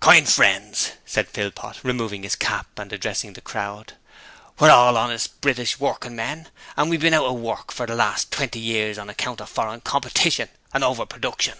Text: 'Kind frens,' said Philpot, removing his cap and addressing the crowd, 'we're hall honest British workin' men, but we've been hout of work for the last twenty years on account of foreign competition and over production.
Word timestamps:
'Kind 0.00 0.28
frens,' 0.28 0.90
said 1.06 1.28
Philpot, 1.30 1.82
removing 1.82 2.24
his 2.24 2.36
cap 2.36 2.66
and 2.78 2.92
addressing 2.92 3.32
the 3.32 3.40
crowd, 3.40 3.94
'we're 4.58 4.68
hall 4.68 4.98
honest 4.98 5.40
British 5.40 5.80
workin' 5.80 6.14
men, 6.14 6.50
but 6.76 6.88
we've 6.88 7.00
been 7.00 7.14
hout 7.14 7.24
of 7.24 7.36
work 7.36 7.72
for 7.72 7.86
the 7.86 7.94
last 7.96 8.30
twenty 8.30 8.60
years 8.60 8.98
on 8.98 9.08
account 9.08 9.40
of 9.40 9.48
foreign 9.48 9.80
competition 9.80 10.50
and 10.74 10.84
over 10.84 11.06
production. 11.06 11.56